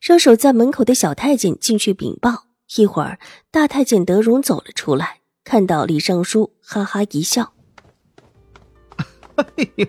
[0.00, 2.46] 让守在门口的小太监进去禀报。
[2.76, 3.18] 一会儿，
[3.50, 7.52] 大太监德荣走了出来，看到李尚书，哈哈一笑
[9.36, 9.44] ：“哎
[9.76, 9.86] 呦，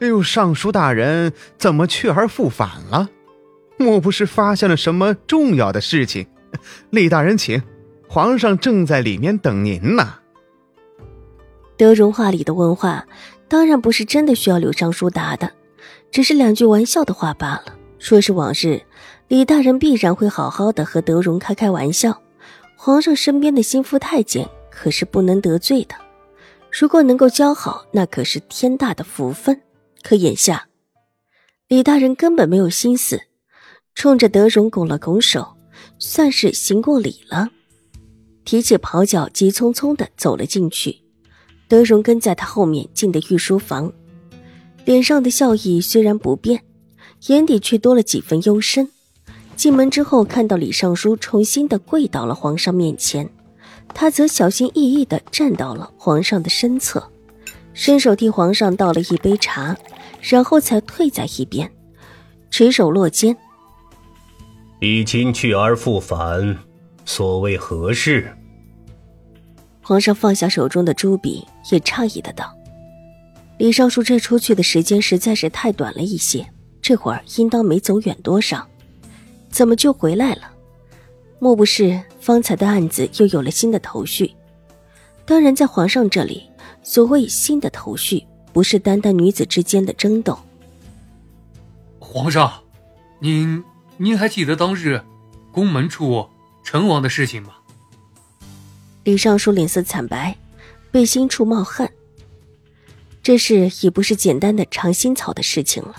[0.00, 3.08] 哎呦，尚书大人怎么去而复返了？
[3.78, 6.26] 莫不是发现了什么重要的事情？
[6.90, 7.62] 李大人，请，
[8.06, 10.16] 皇上正在里面等您呢。”
[11.78, 13.06] 德荣话里的问话，
[13.48, 15.50] 当然不是真的需要柳尚书答的，
[16.10, 17.78] 只是两句玩笑的话罢了。
[18.04, 18.82] 说是往日，
[19.28, 22.20] 李大人必然会好好的和德荣开开玩笑。
[22.76, 25.94] 皇上身边的心腹太监可是不能得罪的，
[26.70, 29.58] 如果能够交好，那可是天大的福分。
[30.02, 30.68] 可眼下，
[31.66, 33.18] 李大人根本没有心思，
[33.94, 35.56] 冲着德荣拱了拱手，
[35.98, 37.48] 算是行过礼了。
[38.44, 40.94] 提起袍脚，急匆匆的走了进去。
[41.68, 43.90] 德荣跟在他后面进的御书房，
[44.84, 46.62] 脸上的笑意虽然不变。
[47.26, 48.88] 眼底却多了几分幽深。
[49.56, 53.30] 进门之后，看到李尚书重新的跪到了皇上面前，
[53.94, 57.10] 他则小心翼翼的站到了皇上的身侧，
[57.72, 59.76] 伸手替皇上倒了一杯茶，
[60.20, 61.70] 然后才退在一边，
[62.50, 63.36] 垂手落肩
[64.80, 66.58] ：“李亲去而复返，
[67.04, 68.36] 所谓何事？”
[69.80, 72.52] 皇上放下手中的朱笔，也诧异的道
[73.58, 76.44] ：“李尚书这出去的时间实在是太短了一些。”
[76.84, 78.68] 这会儿应当没走远多少，
[79.48, 80.52] 怎么就回来了？
[81.38, 84.34] 莫不是方才的案子又有了新的头绪？
[85.24, 86.42] 当然，在皇上这里，
[86.82, 88.22] 所谓新的头绪，
[88.52, 90.38] 不是单单女子之间的争斗。
[91.98, 92.52] 皇上，
[93.18, 93.64] 您
[93.96, 95.00] 您还记得当日
[95.50, 96.28] 宫门处
[96.62, 97.54] 成王的事情吗？
[99.04, 100.36] 李尚书脸色惨白，
[100.90, 101.90] 背心处冒汗。
[103.22, 105.94] 这事已不是简单的尝新草的事情了。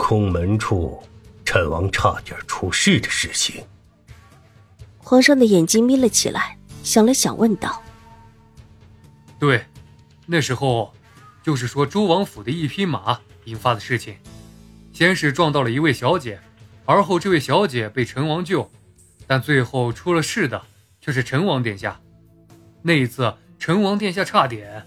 [0.00, 0.98] 空门处，
[1.44, 3.62] 陈王差点出事的事情。
[4.96, 7.82] 皇上的眼睛眯了起来，想了想，问道
[9.38, 9.66] ：“对，
[10.26, 10.94] 那时候，
[11.42, 14.16] 就是说周王府的一匹马引发的事情。
[14.90, 16.40] 先是撞到了一位小姐，
[16.86, 18.68] 而后这位小姐被陈王救，
[19.26, 20.60] 但最后出了事的
[21.02, 22.00] 却是陈王殿下。
[22.82, 24.82] 那一次，陈王殿下差点……”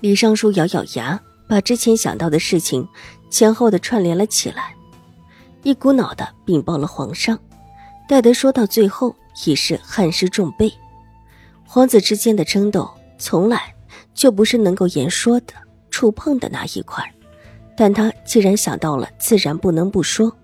[0.00, 2.88] 李尚书咬咬牙，把之前想到的事情。
[3.30, 4.74] 前后的串联了起来，
[5.62, 7.38] 一股脑的禀报了皇上。
[8.08, 10.72] 戴德说到最后，已是汗湿重背。
[11.64, 13.74] 皇子之间的争斗，从来
[14.14, 15.52] 就不是能够言说的、
[15.90, 17.04] 触碰的那一块。
[17.76, 20.34] 但他既然想到了，自然不能不说，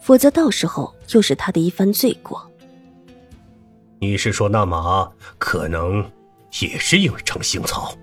[0.00, 2.48] 否则到时候又是他的一番罪过。
[3.98, 6.04] 你是说那马可能
[6.60, 7.96] 也是因为尝腥草？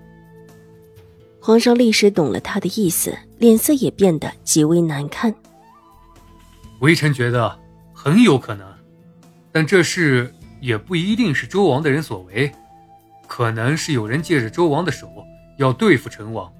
[1.46, 5.34] 皇上立时懂了他的意思，脸色也变得极为难看。
[6.80, 7.54] 微臣觉得
[7.92, 8.66] 很有可能，
[9.52, 12.50] 但这事也不一定是周王的人所为，
[13.26, 15.06] 可能是有人借着周王的手
[15.58, 16.50] 要对付陈王。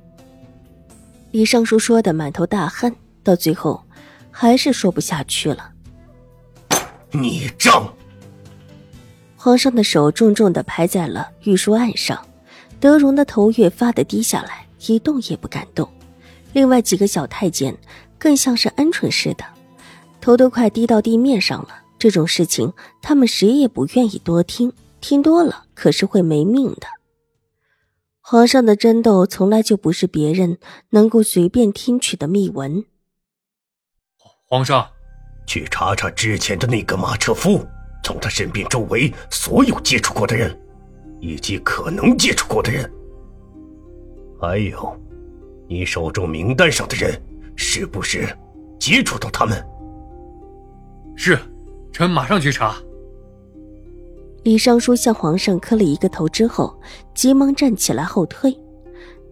[1.30, 3.82] 李尚书说的满头大汗，到最后
[4.30, 5.70] 还是说不下去了。
[7.10, 7.90] 孽障！
[9.34, 12.22] 皇上的手重重的拍在了玉书案上，
[12.78, 14.63] 德荣的头越发的低下来。
[14.86, 15.88] 一动也不敢动，
[16.52, 17.76] 另外几个小太监
[18.18, 19.44] 更像是鹌鹑似的，
[20.20, 21.82] 头都快低到地面上了。
[21.98, 26.86] 这种事情，他们谁也不愿意多听，听多了可是会没命的。
[28.20, 30.58] 皇上的争斗从来就不是别人
[30.90, 32.84] 能够随便听取的秘闻。
[34.46, 34.90] 皇上，
[35.46, 37.66] 去查查之前的那个马车夫，
[38.02, 40.58] 从他身边周围所有接触过的人，
[41.20, 42.90] 以及可能接触过的人。
[44.38, 44.96] 还有，
[45.68, 47.20] 你手中名单上的人，
[47.56, 48.28] 是不是
[48.78, 49.64] 接触到他们？
[51.16, 51.38] 是，
[51.92, 52.74] 臣马上去查。
[54.42, 56.78] 李尚书向皇上磕了一个头之后，
[57.14, 58.54] 急忙站起来后退，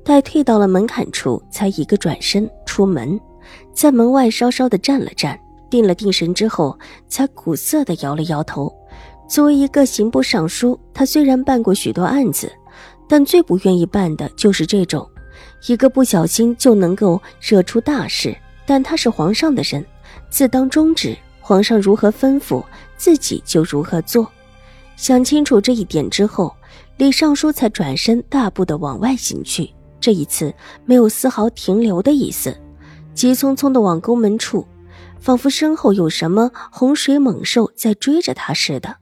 [0.03, 3.21] 待退到了门槛处，才一个转身出门，
[3.75, 5.39] 在门外稍稍的站了站，
[5.69, 6.79] 定了定神之后，
[7.09, 8.73] 才苦涩的摇了摇头。
[9.29, 12.51] 作为一个刑部尚书，他虽然办过许多案子。
[13.09, 15.09] 但最不愿意办的就是这种，
[15.67, 18.37] 一个不小心就能够惹出大事。
[18.65, 19.85] 但他是皇上的人，
[20.31, 22.65] 自当终止，皇上如何吩咐，
[22.97, 24.31] 自己就如何做。
[24.97, 26.55] 想清楚这一点之后，
[26.97, 29.69] 李尚书才转身大步的往外行去。
[30.01, 30.55] 这一次
[30.85, 32.57] 没有丝毫停留的意思，
[33.15, 34.67] 急匆匆的往宫门处，
[35.19, 38.97] 仿佛身后有什么洪水猛兽在追着他似的。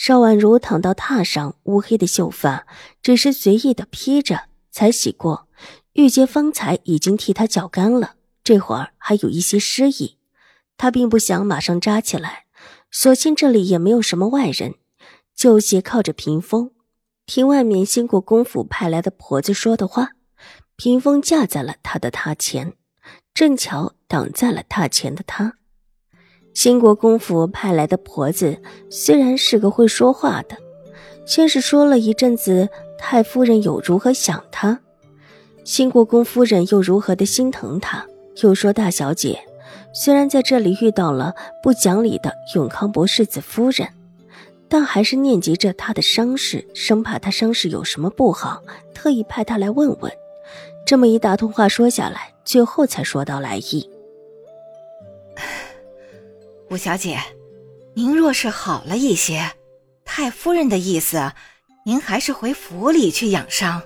[0.00, 2.68] 邵婉如躺到榻上，乌黑的秀发
[3.02, 5.48] 只是随意的披着，才洗过，
[5.94, 8.14] 玉洁方才已经替她绞干了，
[8.44, 10.16] 这会儿还有一些湿意。
[10.76, 12.44] 她并不想马上扎起来，
[12.92, 14.76] 所幸这里也没有什么外人，
[15.34, 16.70] 就斜靠着屏风，
[17.26, 20.12] 听外面兴国公府派来的婆子说的话。
[20.76, 22.74] 屏风架在了他的榻前，
[23.34, 25.54] 正巧挡在了榻前的他。
[26.58, 28.58] 兴国公府派来的婆子
[28.90, 30.56] 虽然是个会说话的，
[31.24, 32.68] 先是说了一阵子
[32.98, 34.80] 太夫人有如何想她，
[35.62, 38.04] 兴国公夫人又如何的心疼她，
[38.42, 39.38] 又说大小姐
[39.94, 41.32] 虽然在这里遇到了
[41.62, 43.88] 不讲理的永康伯世子夫人，
[44.68, 48.60] 但还是念及着她的伤势，生怕她伤势有什么不好，
[48.92, 50.12] 特意派她来问问。
[50.84, 53.88] 这么一大通话说下来，最后才说到来意。
[56.70, 57.18] 吴小姐，
[57.94, 59.50] 您若是好了一些，
[60.04, 61.32] 太夫人的意思，
[61.84, 63.80] 您还是回府里去养伤。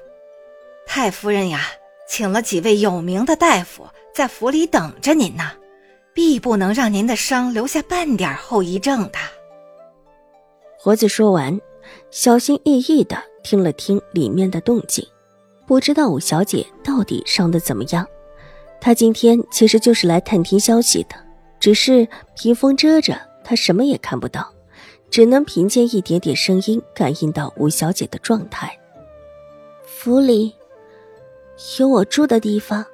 [0.85, 1.61] 太夫人呀，
[2.09, 5.53] 请了几位有名的大夫在府里等着您呢，
[6.13, 9.19] 必不能让您的伤留下半点后遗症的。
[10.77, 11.61] 活子说完，
[12.11, 15.07] 小心翼翼的听了听里面的动静，
[15.69, 18.05] 不知道五小姐到底伤的怎么样。
[18.81, 21.15] 她今天其实就是来探听消息的。
[21.63, 24.53] 只是屏风遮着，他什么也看不到，
[25.09, 28.77] 只能凭借一点点声音感应到吴小姐的状态。
[29.87, 30.53] 府里
[31.79, 32.85] 有我住的地方，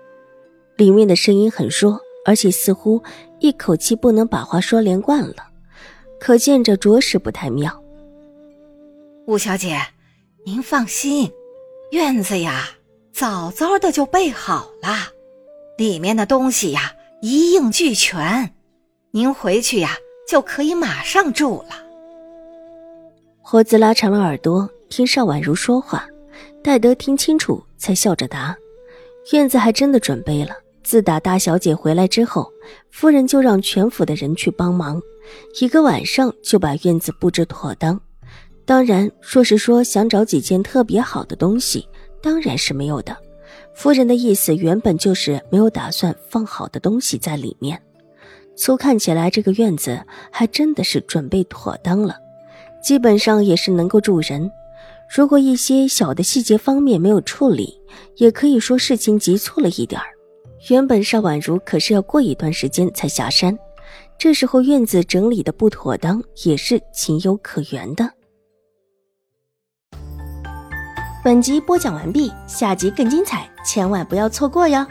[0.76, 3.02] 里面的声音很弱，而且似乎
[3.38, 5.36] 一口气不能把话说连贯了，
[6.20, 7.82] 可见这着实不太妙。
[9.26, 9.80] 吴小姐，
[10.44, 11.32] 您放心，
[11.92, 12.68] 院子呀
[13.14, 15.08] 早早的就备好了，
[15.78, 16.92] 里面的东西呀
[17.22, 18.52] 一应俱全。
[19.10, 19.96] 您回去呀，
[20.28, 21.70] 就可以马上住了。
[23.40, 26.06] 胡子拉长了耳朵听邵婉如说话，
[26.62, 28.54] 待得听清楚，才笑着答
[29.32, 30.50] ：“院子还真的准备了。
[30.84, 32.52] 自打大小姐回来之后，
[32.90, 35.00] 夫人就让全府的人去帮忙，
[35.58, 37.98] 一个晚上就把院子布置妥当。
[38.66, 41.88] 当然，若是说想找几件特别好的东西，
[42.22, 43.16] 当然是没有的。
[43.74, 47.80] 夫人的意思原本就是没有打算放好的东西在里面。”
[48.58, 52.16] 粗看起来，这个院子还真的是准备妥当了，
[52.82, 54.50] 基本上也是能够住人。
[55.08, 57.80] 如果一些小的细节方面没有处理，
[58.16, 60.08] 也可以说事情急促了一点儿。
[60.68, 63.56] 原本邵婉如可是要过一段时间才下山，
[64.18, 68.10] 这时候院子整理的不妥当，也是情有可原的。
[71.24, 74.84] 本集播讲完毕，下集更精彩，千万不要错过哟。